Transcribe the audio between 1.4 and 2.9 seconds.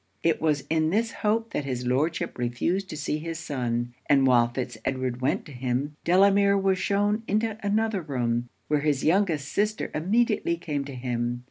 that his Lordship refused